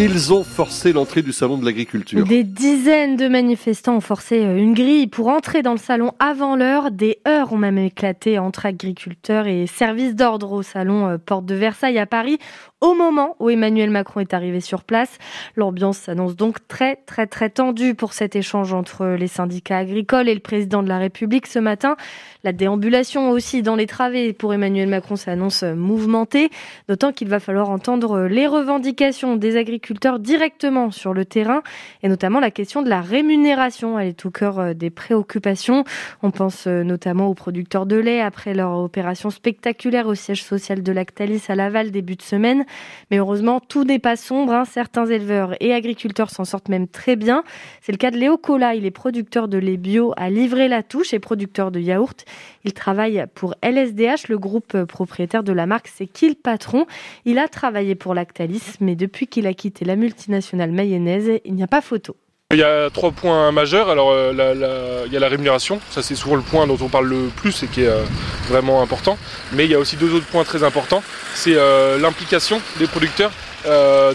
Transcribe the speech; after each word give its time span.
Ils 0.00 0.32
ont 0.32 0.44
forcé 0.44 0.92
l'entrée 0.92 1.22
du 1.22 1.32
salon 1.32 1.58
de 1.58 1.64
l'agriculture. 1.64 2.24
Des 2.24 2.44
dizaines 2.44 3.16
de 3.16 3.26
manifestants 3.26 3.96
ont 3.96 4.00
forcé 4.00 4.44
euh, 4.44 4.56
une 4.56 4.72
grille 4.72 5.08
pour 5.08 5.26
entrer 5.26 5.62
dans 5.62 5.72
le 5.72 5.78
salon 5.78 6.12
avant 6.20 6.54
l'heure. 6.54 6.92
Des 6.92 7.18
heures 7.26 7.52
ont 7.52 7.56
même 7.56 7.78
éclaté 7.78 8.38
entre 8.38 8.64
agriculteurs 8.66 9.48
et 9.48 9.66
services 9.66 10.14
d'ordre 10.14 10.52
au 10.52 10.62
salon 10.62 11.08
euh, 11.08 11.18
Porte 11.18 11.46
de 11.46 11.56
Versailles 11.56 11.98
à 11.98 12.06
Paris 12.06 12.38
au 12.80 12.94
moment 12.94 13.34
où 13.40 13.50
Emmanuel 13.50 13.90
Macron 13.90 14.20
est 14.20 14.34
arrivé 14.34 14.60
sur 14.60 14.84
place. 14.84 15.18
L'ambiance 15.56 15.98
s'annonce 15.98 16.36
donc 16.36 16.68
très 16.68 16.94
très 16.94 17.26
très 17.26 17.50
tendue 17.50 17.96
pour 17.96 18.12
cet 18.12 18.36
échange 18.36 18.72
entre 18.72 19.04
les 19.18 19.26
syndicats 19.26 19.78
agricoles 19.78 20.28
et 20.28 20.34
le 20.34 20.38
président 20.38 20.84
de 20.84 20.88
la 20.88 20.98
République 20.98 21.48
ce 21.48 21.58
matin. 21.58 21.96
La 22.44 22.52
déambulation 22.52 23.30
aussi 23.30 23.62
dans 23.62 23.74
les 23.74 23.86
travées 23.86 24.32
pour 24.32 24.54
Emmanuel 24.54 24.88
Macron 24.88 25.16
s'annonce 25.16 25.64
mouvementée, 25.64 26.50
d'autant 26.88 27.10
qu'il 27.10 27.26
va 27.26 27.40
falloir 27.40 27.68
entendre 27.68 28.28
les 28.28 28.46
revendications 28.46 29.34
des 29.34 29.56
agriculteurs 29.56 29.87
directement 30.18 30.90
sur 30.90 31.14
le 31.14 31.24
terrain 31.24 31.62
et 32.02 32.08
notamment 32.08 32.40
la 32.40 32.50
question 32.50 32.82
de 32.82 32.88
la 32.88 33.00
rémunération. 33.00 33.98
Elle 33.98 34.08
est 34.08 34.26
au 34.26 34.30
cœur 34.30 34.74
des 34.74 34.90
préoccupations. 34.90 35.84
On 36.22 36.30
pense 36.30 36.66
notamment 36.66 37.28
aux 37.28 37.34
producteurs 37.34 37.86
de 37.86 37.96
lait 37.96 38.20
après 38.20 38.54
leur 38.54 38.78
opération 38.78 39.30
spectaculaire 39.30 40.06
au 40.06 40.14
siège 40.14 40.42
social 40.42 40.82
de 40.82 40.92
Lactalis 40.92 41.42
à 41.48 41.54
Laval 41.54 41.90
début 41.90 42.16
de 42.16 42.22
semaine. 42.22 42.64
Mais 43.10 43.18
heureusement, 43.18 43.60
tout 43.60 43.84
n'est 43.84 43.98
pas 43.98 44.16
sombre. 44.16 44.52
Hein. 44.52 44.64
Certains 44.64 45.06
éleveurs 45.06 45.54
et 45.60 45.72
agriculteurs 45.72 46.30
s'en 46.30 46.44
sortent 46.44 46.68
même 46.68 46.88
très 46.88 47.16
bien. 47.16 47.44
C'est 47.80 47.92
le 47.92 47.98
cas 47.98 48.10
de 48.10 48.16
Léo 48.16 48.36
Cola. 48.36 48.74
Il 48.74 48.84
est 48.84 48.90
producteur 48.90 49.48
de 49.48 49.58
lait 49.58 49.76
bio 49.76 50.12
à 50.16 50.30
Livrer-la-Touche 50.30 51.14
et 51.14 51.18
producteur 51.18 51.70
de 51.70 51.80
yaourt. 51.80 52.24
Il 52.64 52.72
travaille 52.72 53.24
pour 53.34 53.54
LSDH, 53.62 54.28
le 54.28 54.38
groupe 54.38 54.84
propriétaire 54.84 55.42
de 55.42 55.52
la 55.52 55.66
marque. 55.66 55.88
C'est 55.88 56.06
qui 56.06 56.28
le 56.28 56.34
patron? 56.34 56.86
Il 57.24 57.38
a 57.38 57.48
travaillé 57.48 57.94
pour 57.94 58.14
Lactalis, 58.14 58.74
mais 58.80 58.94
depuis 58.94 59.26
qu'il 59.26 59.46
a 59.46 59.54
quitté 59.54 59.77
la 59.84 59.96
multinationale 59.96 60.72
mayonnaise, 60.72 61.40
il 61.44 61.54
n'y 61.54 61.62
a 61.62 61.66
pas 61.66 61.80
photo. 61.80 62.16
Il 62.50 62.60
y 62.60 62.62
a 62.62 62.88
trois 62.88 63.10
points 63.10 63.52
majeurs. 63.52 63.90
Alors, 63.90 64.10
euh, 64.10 65.04
il 65.06 65.12
y 65.12 65.16
a 65.18 65.20
la 65.20 65.28
rémunération, 65.28 65.80
ça 65.90 66.02
c'est 66.02 66.14
souvent 66.14 66.34
le 66.34 66.40
point 66.40 66.66
dont 66.66 66.78
on 66.80 66.88
parle 66.88 67.06
le 67.06 67.28
plus 67.36 67.62
et 67.62 67.66
qui 67.66 67.82
est 67.82 67.88
euh, 67.88 68.02
vraiment 68.48 68.80
important. 68.80 69.18
Mais 69.52 69.66
il 69.66 69.70
y 69.70 69.74
a 69.74 69.78
aussi 69.78 69.96
deux 69.96 70.14
autres 70.14 70.24
points 70.24 70.44
très 70.44 70.62
importants. 70.62 71.02
C'est 71.34 71.56
euh, 71.56 71.98
l'implication 71.98 72.62
des 72.78 72.86
producteurs 72.86 73.32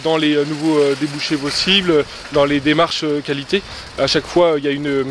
dans 0.04 0.18
les 0.18 0.36
euh, 0.36 0.46
nouveaux 0.46 0.78
euh, 0.78 0.96
débouchés 1.00 1.38
possibles, 1.38 2.06
dans 2.32 2.46
les 2.46 2.60
démarches 2.60 3.06
qualité. 3.26 3.62
À 3.98 4.08
chaque 4.08 4.26
fois, 4.26 4.56
il 4.58 4.64
y 4.64 4.68
a 4.68 4.72
une, 4.72 5.06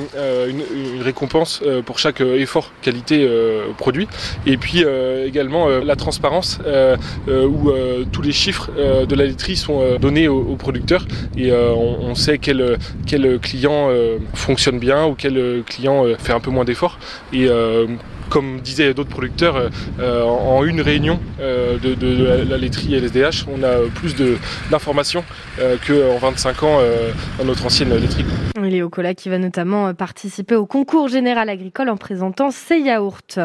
une, 0.49 1.03
récompense 1.03 1.63
pour 1.85 1.99
chaque 1.99 2.21
effort 2.21 2.73
qualité 2.83 3.29
produit. 3.77 4.09
Et 4.47 4.57
puis 4.57 4.85
également 5.25 5.69
la 5.69 5.97
transparence 5.97 6.59
où 7.29 7.71
tous 8.13 8.23
les 8.23 8.33
chiffres 8.33 8.71
de 8.77 9.15
la 9.15 9.25
laiterie 9.25 9.57
sont 9.57 9.99
donnés 9.99 10.29
aux, 10.29 10.57
producteurs 10.57 11.07
et 11.37 11.53
on, 11.53 12.15
sait 12.15 12.39
quel, 12.39 12.79
quel 13.07 13.39
client 13.41 13.91
fonctionne 14.35 14.79
bien 14.79 15.07
ou 15.07 15.15
quel 15.15 15.63
client 15.67 16.05
fait 16.19 16.33
un 16.33 16.41
peu 16.41 16.51
moins 16.51 16.65
d'efforts. 16.65 16.99
Et 17.33 17.49
comme 18.33 18.61
disaient 18.61 18.95
d'autres 18.95 19.11
producteurs, 19.11 19.57
euh, 19.57 19.69
euh, 20.01 20.23
en 20.25 20.65
une 20.65 20.81
réunion 20.81 21.21
euh, 21.39 21.79
de, 21.79 22.49
la 22.49 22.57
laiterie 22.57 22.95
LSDH, 22.95 23.45
on 23.47 23.63
a 23.63 23.87
plus 23.95 24.17
d'informations 24.71 25.23
qu'en 25.87 26.19
25 26.19 26.63
ans 26.63 26.79
dans 27.39 27.45
notre 27.45 27.67
ancienne 27.67 27.91
laiterie. 27.95 28.25
Léo 28.57 28.89
Cola 28.89 29.15
qui 29.15 29.29
va 29.29 29.39
notamment 29.39 29.93
participer 29.93 30.55
au 30.55 30.65
concours 30.65 31.09
général 31.09 31.51
agricole 31.51 31.91
en 31.91 31.97
présentant 31.97 32.51
ses 32.51 32.79
yaourts. 32.79 33.39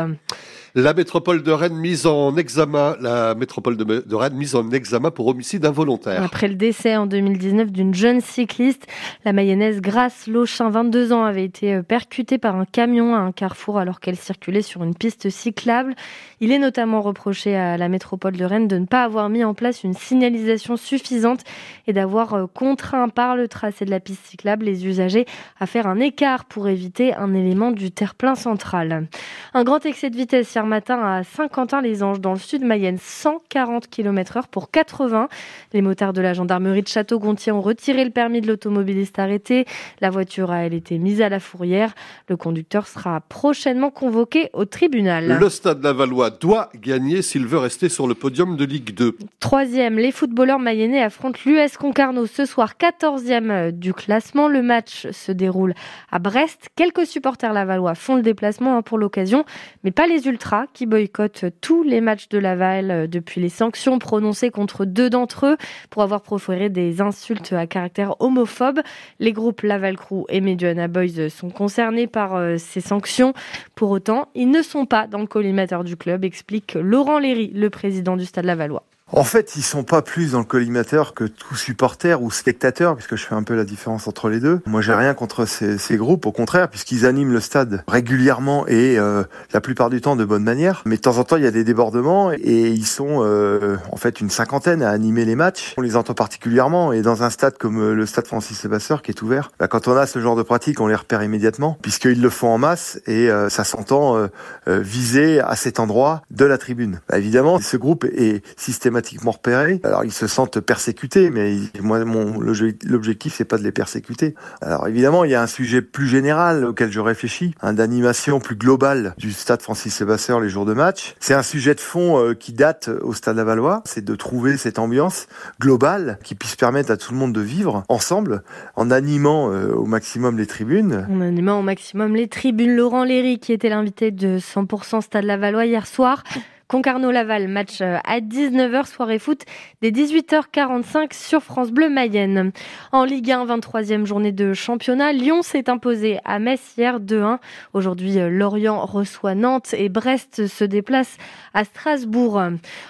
La 0.75 0.93
métropole 0.93 1.43
de 1.43 1.51
Rennes 1.51 1.77
mise 1.77 2.05
en 2.05 2.35
examen, 2.37 2.95
la 2.99 3.35
métropole 3.35 3.77
de, 3.77 4.15
Rennes 4.15 4.35
mise 4.35 4.55
en 4.55 4.69
examen 4.71 5.11
pour 5.11 5.27
homicide 5.27 5.65
involontaire. 5.65 6.23
Après 6.23 6.47
le 6.47 6.55
décès 6.55 6.95
en 6.95 7.05
2019 7.05 7.71
d'une 7.71 7.93
jeune 7.93 8.21
cycliste, 8.21 8.87
la 9.25 9.33
mayonnaise 9.33 9.81
Grace 9.81 10.27
Lochin, 10.27 10.69
22 10.69 11.13
ans, 11.13 11.23
avait 11.23 11.45
été 11.45 11.75
euh, 11.75 11.83
percutée 11.83 12.37
par 12.37 12.55
un 12.55 12.65
camion 12.65 13.15
à 13.15 13.19
un 13.19 13.31
carrefour 13.31 13.79
alors 13.79 13.99
qu'elle 13.99 14.17
circulait 14.17 14.61
sur 14.61 14.83
une 14.83 14.95
piste 14.95 15.29
cyclable. 15.29 15.95
Il 16.39 16.51
est 16.51 16.59
notamment 16.59 17.01
reproché 17.01 17.55
à 17.55 17.77
la 17.77 17.89
métropole 17.89 18.35
de 18.35 18.45
Rennes 18.45 18.67
de 18.67 18.77
ne 18.77 18.85
pas 18.85 19.03
avoir 19.03 19.29
mis 19.29 19.43
en 19.43 19.53
place 19.53 19.83
une 19.83 19.93
signalisation 19.93 20.77
suffisante 20.77 21.41
et 21.87 21.93
d'avoir 21.93 22.33
euh, 22.33 22.45
contraint 22.53 23.09
par 23.09 23.35
le 23.35 23.47
tracé 23.47 23.85
de 23.85 23.91
la 23.91 23.99
piste 23.99 24.25
cyclable 24.25 24.65
les 24.65 24.85
usagers 24.85 25.25
à 25.59 25.65
faire 25.65 25.87
un 25.87 25.99
écart 25.99 26.45
pour 26.45 26.67
éviter 26.67 27.13
un 27.13 27.33
élément 27.33 27.71
du 27.71 27.91
terre-plein 27.91 28.35
central. 28.35 29.07
Un 29.53 29.63
grand 29.63 29.85
excès 29.85 30.09
de 30.09 30.15
vitesse 30.15 30.56
hier 30.57 30.65
matin 30.65 30.99
à 31.03 31.23
Saint-Quentin-les-Anges, 31.23 32.19
dans 32.19 32.33
le 32.33 32.39
sud 32.39 32.63
Mayenne, 32.63 32.97
140 32.99 33.91
km/h 33.91 34.45
pour 34.49 34.71
80. 34.71 35.29
Les 35.73 35.83
motards 35.83 36.13
de 36.13 36.21
la 36.21 36.33
gendarmerie 36.33 36.81
de 36.81 36.87
Château-Gontier 36.87 37.51
ont 37.51 37.61
retiré 37.61 38.03
le 38.03 38.09
permis 38.09 38.41
de 38.41 38.47
l'automobiliste 38.47 39.19
arrêté. 39.19 39.65
La 40.01 40.09
voiture 40.09 40.49
a, 40.49 40.65
elle, 40.65 40.73
été 40.73 40.97
mise 40.97 41.21
à 41.21 41.29
la 41.29 41.39
fourrière. 41.39 41.93
Le 42.27 42.37
conducteur 42.37 42.87
sera 42.87 43.21
prochainement 43.21 43.91
convoqué 43.91 44.49
au 44.53 44.65
tribunal. 44.65 45.37
Le 45.39 45.49
stade 45.49 45.83
Lavallois 45.83 46.31
doit 46.31 46.71
gagner 46.73 47.21
s'il 47.21 47.45
veut 47.45 47.59
rester 47.59 47.87
sur 47.87 48.07
le 48.07 48.15
podium 48.15 48.57
de 48.57 48.65
Ligue 48.65 48.95
2. 48.95 49.15
Troisième, 49.39 49.97
les 49.97 50.11
footballeurs 50.11 50.57
mayennais 50.57 51.03
affrontent 51.03 51.37
l'US 51.45 51.77
Concarneau 51.77 52.25
ce 52.25 52.45
soir, 52.45 52.73
14e 52.81 53.69
du 53.69 53.93
classement. 53.93 54.47
Le 54.47 54.63
match 54.63 55.07
se 55.11 55.31
déroule 55.31 55.75
à 56.11 56.17
Brest. 56.17 56.69
Quelques 56.75 57.05
supporters 57.05 57.53
lavallois 57.53 57.93
font 57.93 58.15
le 58.15 58.23
déplacement 58.23 58.77
hein, 58.77 58.81
pour 58.81 58.97
l'occasion, 58.97 59.45
mais 59.83 59.91
pas 59.91 60.07
les 60.07 60.25
ultras 60.25 60.46
qui 60.73 60.85
boycottent 60.85 61.45
tous 61.61 61.83
les 61.83 61.99
matchs 61.99 62.29
de 62.29 62.37
Laval 62.37 62.91
euh, 62.91 63.07
depuis 63.07 63.41
les 63.41 63.49
sanctions 63.49 63.99
prononcées 63.99 64.49
contre 64.49 64.85
deux 64.85 65.09
d'entre 65.09 65.45
eux 65.45 65.57
pour 65.89 66.03
avoir 66.03 66.21
proféré 66.21 66.69
des 66.69 67.01
insultes 67.01 67.51
à 67.53 67.67
caractère 67.67 68.15
homophobe. 68.19 68.79
Les 69.19 69.33
groupes 69.33 69.61
Laval 69.61 69.97
Crew 69.97 70.25
et 70.29 70.39
Mediana 70.39 70.87
Boys 70.87 71.29
sont 71.29 71.49
concernés 71.49 72.07
par 72.07 72.35
euh, 72.35 72.55
ces 72.57 72.81
sanctions. 72.81 73.33
Pour 73.75 73.91
autant, 73.91 74.29
ils 74.35 74.49
ne 74.49 74.61
sont 74.61 74.85
pas 74.85 75.07
dans 75.07 75.19
le 75.19 75.27
collimateur 75.27 75.83
du 75.83 75.97
club, 75.97 76.23
explique 76.23 76.75
Laurent 76.75 77.19
Léry, 77.19 77.51
le 77.53 77.69
président 77.69 78.15
du 78.15 78.25
Stade 78.25 78.45
Lavallois. 78.45 78.83
En 79.09 79.23
fait, 79.23 79.55
ils 79.55 79.63
sont 79.63 79.83
pas 79.83 80.01
plus 80.01 80.33
dans 80.33 80.39
le 80.39 80.45
collimateur 80.45 81.13
que 81.13 81.23
tout 81.23 81.55
supporter 81.55 82.21
ou 82.21 82.29
spectateur, 82.29 82.95
puisque 82.95 83.15
je 83.15 83.25
fais 83.25 83.35
un 83.35 83.43
peu 83.43 83.55
la 83.55 83.63
différence 83.63 84.05
entre 84.05 84.27
les 84.27 84.41
deux. 84.41 84.59
Moi, 84.65 84.81
j'ai 84.81 84.93
rien 84.93 85.13
contre 85.13 85.45
ces, 85.45 85.77
ces, 85.77 85.95
groupes, 85.95 86.25
au 86.25 86.33
contraire, 86.33 86.67
puisqu'ils 86.69 87.05
animent 87.05 87.31
le 87.31 87.39
stade 87.39 87.83
régulièrement 87.87 88.67
et 88.67 88.99
euh, 88.99 89.23
la 89.53 89.61
plupart 89.61 89.89
du 89.89 90.01
temps 90.01 90.17
de 90.17 90.25
bonne 90.25 90.43
manière. 90.43 90.81
Mais 90.85 90.97
de 90.97 91.01
temps 91.01 91.17
en 91.19 91.23
temps, 91.23 91.37
il 91.37 91.43
y 91.43 91.47
a 91.47 91.51
des 91.51 91.63
débordements 91.63 92.33
et 92.33 92.67
ils 92.67 92.85
sont 92.85 93.23
euh, 93.23 93.77
en 93.93 93.95
fait 93.95 94.19
une 94.19 94.29
cinquantaine 94.29 94.83
à 94.83 94.89
animer 94.89 95.23
les 95.23 95.35
matchs. 95.35 95.73
On 95.77 95.81
les 95.81 95.95
entend 95.95 96.13
particulièrement 96.13 96.91
et 96.91 97.01
dans 97.01 97.23
un 97.23 97.29
stade 97.29 97.57
comme 97.57 97.79
euh, 97.79 97.93
le 97.93 98.05
stade 98.05 98.27
Francis 98.27 98.61
Levasseur 98.65 99.01
qui 99.01 99.11
est 99.11 99.21
ouvert, 99.21 99.51
bah, 99.57 99.69
quand 99.69 99.87
on 99.87 99.95
a 99.95 100.05
ce 100.05 100.19
genre 100.19 100.35
de 100.35 100.43
pratique, 100.43 100.81
on 100.81 100.87
les 100.87 100.95
repère 100.95 101.23
immédiatement, 101.23 101.77
puisqu'ils 101.81 102.21
le 102.21 102.29
font 102.29 102.49
en 102.49 102.57
masse 102.57 102.99
et 103.07 103.29
ça 103.49 103.63
s'entend 103.63 104.27
viser 104.67 105.39
à 105.39 105.55
cet 105.55 105.79
endroit 105.79 106.21
de 106.31 106.45
la 106.45 106.57
tribune. 106.57 106.99
Bah, 107.09 107.17
évidemment, 107.17 107.59
ce 107.59 107.77
groupe 107.77 108.05
est 108.05 108.43
systématiquement 108.57 108.96
repérés. 109.25 109.79
Alors 109.83 110.03
ils 110.03 110.11
se 110.11 110.27
sentent 110.27 110.59
persécutés, 110.59 111.29
mais 111.29 111.55
moi 111.81 112.03
mon 112.05 112.39
l'objectif 112.39 113.35
c'est 113.35 113.45
pas 113.45 113.57
de 113.57 113.63
les 113.63 113.71
persécuter. 113.71 114.35
Alors 114.61 114.87
évidemment 114.87 115.23
il 115.23 115.31
y 115.31 115.35
a 115.35 115.41
un 115.41 115.47
sujet 115.47 115.81
plus 115.81 116.07
général 116.07 116.65
auquel 116.65 116.91
je 116.91 116.99
réfléchis, 116.99 117.53
un 117.61 117.73
d'animation 117.73 118.39
plus 118.39 118.55
globale 118.55 119.13
du 119.17 119.31
stade 119.31 119.61
Francis 119.61 119.99
Levasseur 119.99 120.39
les 120.39 120.49
jours 120.49 120.65
de 120.65 120.73
match. 120.73 121.15
C'est 121.19 121.33
un 121.33 121.43
sujet 121.43 121.75
de 121.75 121.79
fond 121.79 122.19
euh, 122.19 122.33
qui 122.33 122.53
date 122.53 122.89
au 123.01 123.13
stade 123.13 123.37
Lavallois, 123.37 123.81
c'est 123.85 124.03
de 124.03 124.15
trouver 124.15 124.57
cette 124.57 124.79
ambiance 124.79 125.27
globale 125.59 126.19
qui 126.23 126.35
puisse 126.35 126.55
permettre 126.55 126.91
à 126.91 126.97
tout 126.97 127.13
le 127.13 127.19
monde 127.19 127.33
de 127.33 127.41
vivre 127.41 127.83
ensemble 127.89 128.43
en 128.75 128.91
animant 128.91 129.51
euh, 129.51 129.71
au 129.73 129.85
maximum 129.85 130.37
les 130.37 130.47
tribunes. 130.47 131.07
En 131.09 131.21
animant 131.21 131.59
au 131.59 131.63
maximum 131.63 132.15
les 132.15 132.27
tribunes. 132.27 132.75
Laurent 132.75 133.03
Léry 133.03 133.39
qui 133.39 133.53
était 133.53 133.69
l'invité 133.69 134.11
de 134.11 134.39
100% 134.39 135.01
Stade 135.01 135.23
Lavallois 135.23 135.65
hier 135.65 135.87
soir. 135.87 136.23
Concarneau-Laval, 136.67 137.47
match 137.47 137.79
euh, 137.79 137.97
à 138.03 138.19
19h, 138.19 138.87
soirée 138.87 139.19
foot, 139.19 139.43
dès 139.81 139.91
18h45 139.91 141.13
sur 141.13 141.41
France 141.41 141.71
Bleu 141.71 141.87
Mayenne. 141.87 142.51
En 142.91 143.05
Ligue 143.05 143.31
1, 143.31 143.45
23e 143.45 144.05
journée 144.05 144.33
de 144.33 144.53
championnat, 144.53 145.13
Lyon 145.13 145.43
s'est 145.43 145.69
imposé 145.69 146.19
à 146.25 146.39
Metz 146.39 146.59
hier 146.77 146.99
2-1. 146.99 147.37
Aujourd'hui, 147.73 148.19
euh, 148.19 148.29
Lorient 148.29 148.85
reçoit 148.85 149.33
Nantes 149.33 149.73
et 149.77 149.87
Brest 149.87 150.47
se 150.47 150.65
déplace 150.65 151.15
à 151.53 151.63
Strasbourg. 151.63 152.41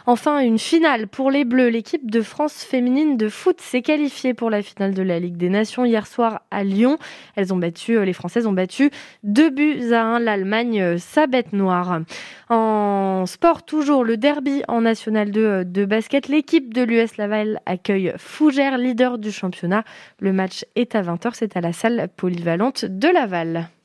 Enfin, 0.08 0.40
une 0.40 0.58
finale 0.58 1.08
pour 1.08 1.30
les 1.30 1.46
Bleus. 1.46 1.70
L'équipe 1.70 2.10
de 2.10 2.22
France 2.22 2.64
féminine 2.64 3.16
de 3.16 3.30
foot 3.30 3.62
s'est 3.62 3.84
qualifiée 3.84 4.34
pour 4.34 4.50
la 4.50 4.64
finale 4.64 4.96
de 4.96 5.04
la 5.04 5.20
Ligue 5.20 5.38
des 5.38 5.50
Nations 5.50 5.86
hier 5.86 6.08
soir 6.08 6.42
à 6.50 6.64
Lyon. 6.64 6.98
Elles 7.36 7.54
ont 7.54 7.58
battu, 7.58 7.96
euh, 7.96 8.06
les 8.06 8.14
Françaises 8.14 8.48
ont 8.48 8.54
battu 8.54 8.90
2 9.22 9.52
buts 9.52 9.94
à 9.94 10.02
1 10.04 10.20
l'Allemagne, 10.20 10.98
sa 10.98 11.28
bête 11.28 11.54
noire. 11.54 12.00
En 12.50 13.26
sport, 13.28 13.67
toujours 13.68 14.04
le 14.04 14.18
derby 14.18 14.64
en 14.68 14.82
National 14.82 15.30
2 15.30 15.46
euh, 15.46 15.64
de 15.64 15.86
basket. 15.86 16.28
L'équipe 16.30 16.74
de 16.74 16.82
l'US 16.82 17.18
Laval 17.18 17.60
accueille 17.68 18.14
Fougère, 18.18 18.80
leader 18.80 19.20
du 19.20 19.32
championnat. 19.32 19.84
Le 20.20 20.34
match 20.34 20.66
est 20.76 20.96
à 20.96 21.04
20h, 21.04 21.32
c'est 21.34 21.56
à 21.56 21.62
la 21.62 21.74
salle 21.74 22.08
polyvalente 22.16 22.86
de 22.86 23.10
Laval. 23.10 23.70